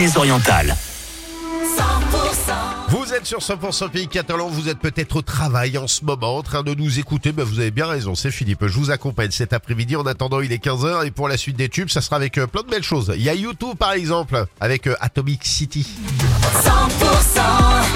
[0.00, 0.76] Les orientales.
[2.88, 6.42] Vous êtes sur 100% Pays Catalan, vous êtes peut-être au travail en ce moment en
[6.44, 9.52] train de nous écouter, ben vous avez bien raison, c'est Philippe, je vous accompagne cet
[9.52, 12.38] après-midi, en attendant il est 15h et pour la suite des tubes, ça sera avec
[12.38, 13.12] euh, plein de belles choses.
[13.16, 15.84] Il y a YouTube par exemple, avec euh, Atomic City.
[16.62, 17.40] 100%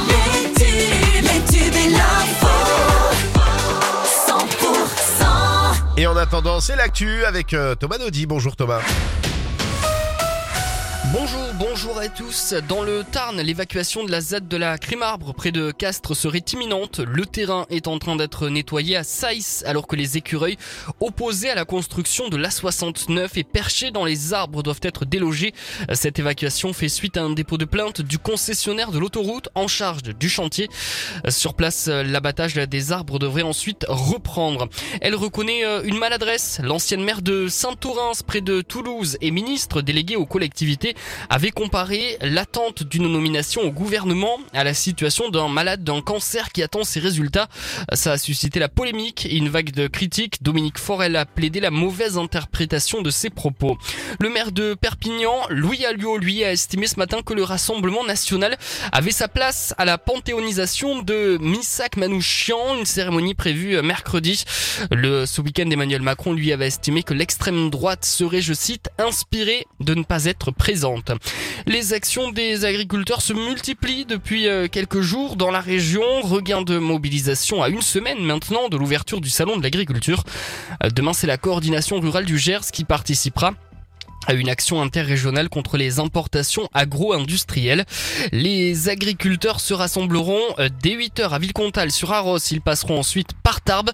[0.08, 2.48] les tubes, les tubes et l'info.
[4.26, 8.26] 100% Et en attendant, c'est l'actu avec euh, Thomas Naudy.
[8.26, 8.80] Bonjour Thomas.
[11.12, 11.71] Bonjour, bonjour
[12.02, 12.54] à tous.
[12.68, 16.98] Dans le Tarn, l'évacuation de la ZAD de la Crimarbre près de Castres serait imminente.
[16.98, 20.58] Le terrain est en train d'être nettoyé à Saïs alors que les écureuils
[20.98, 25.54] opposés à la construction de l'A69 et perchés dans les arbres doivent être délogés.
[25.92, 30.02] Cette évacuation fait suite à un dépôt de plainte du concessionnaire de l'autoroute en charge
[30.02, 30.68] du chantier.
[31.28, 34.68] Sur place, l'abattage des arbres devrait ensuite reprendre.
[35.00, 36.58] Elle reconnaît euh, une maladresse.
[36.64, 40.96] L'ancienne maire de Saint-Orens près de Toulouse et ministre délégué aux collectivités
[41.30, 46.62] avait comparé l'attente d'une nomination au gouvernement à la situation d'un malade d'un cancer qui
[46.62, 47.48] attend ses résultats.
[47.92, 50.42] Ça a suscité la polémique et une vague de critiques.
[50.42, 53.78] Dominique Forel a plaidé la mauvaise interprétation de ses propos.
[54.20, 58.56] Le maire de Perpignan, Louis Alliot, lui, a estimé ce matin que le Rassemblement national
[58.92, 64.44] avait sa place à la panthéonisation de Missak Manouchian, une cérémonie prévue mercredi.
[64.90, 69.66] Le, ce week-end, Emmanuel Macron, lui, avait estimé que l'extrême droite serait, je cite, inspirée
[69.80, 71.12] de ne pas être présente.
[71.72, 76.02] Les actions des agriculteurs se multiplient depuis euh, quelques jours dans la région.
[76.20, 80.22] Regain de mobilisation à une semaine maintenant de l'ouverture du salon de l'agriculture.
[80.84, 83.54] Euh, Demain, c'est la coordination rurale du Gers qui participera
[84.26, 87.84] à une action interrégionale contre les importations agro-industrielles.
[88.32, 92.38] Les agriculteurs se rassembleront euh, dès 8h à Villecontal sur Arros.
[92.38, 93.90] Ils passeront ensuite par Tarbes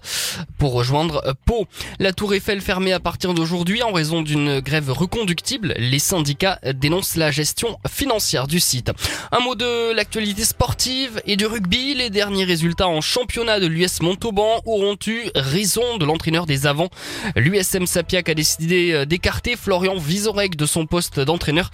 [0.57, 1.67] pour rejoindre euh, Pau.
[1.99, 5.73] La tour Eiffel fermée à partir d'aujourd'hui en raison d'une grève reconductible.
[5.77, 8.91] Les syndicats dénoncent la gestion financière du site.
[9.31, 11.95] Un mot de l'actualité sportive et du rugby.
[11.95, 16.89] Les derniers résultats en championnat de l'US Montauban auront eu raison de l'entraîneur des avants.
[17.35, 21.71] L'USM Sapiac a décidé euh, d'écarter Florian Vizorek de son poste d'entraîneur.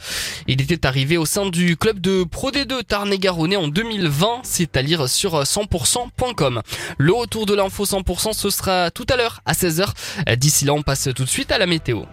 [0.47, 4.41] Il était arrivé au sein du club de Pro D2 Tarn-et-Garonne en 2020.
[4.43, 6.61] C'est à lire sur 100%.com.
[6.99, 9.87] Le retour de l'info 100% ce sera tout à l'heure à 16h.
[10.37, 12.03] D'ici là, on passe tout de suite à la météo.